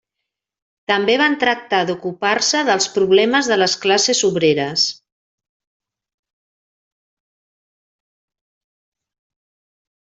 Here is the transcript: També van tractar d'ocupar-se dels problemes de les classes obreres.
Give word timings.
També 0.91 1.15
van 1.21 1.35
tractar 1.43 1.81
d'ocupar-se 1.89 2.61
dels 2.69 2.87
problemes 2.95 3.49
de 3.53 3.59
les 3.61 3.75
classes 3.85 4.23
obreres. 4.29 4.87